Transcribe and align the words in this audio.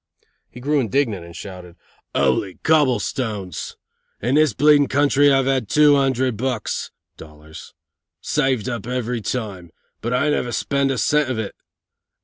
He 0.49 0.59
grew 0.59 0.79
indignant 0.79 1.23
and 1.23 1.35
shouted: 1.35 1.75
"'Oly 2.15 2.57
Cobblestones! 2.63 3.77
In 4.19 4.33
this 4.33 4.51
country 4.89 5.31
I 5.31 5.43
have 5.43 5.67
two 5.67 5.95
hundred 5.95 6.37
bucks 6.37 6.89
(dollars) 7.17 7.75
saved 8.19 8.67
up 8.67 8.87
every 8.87 9.21
time, 9.21 9.69
but 10.01 10.11
I 10.11 10.31
never 10.31 10.51
spend 10.51 10.89
a 10.89 10.97
cent 10.97 11.29
of 11.29 11.37
it. 11.37 11.53